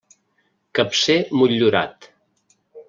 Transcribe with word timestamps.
Capcer 0.79 1.19
motllurat. 1.43 2.13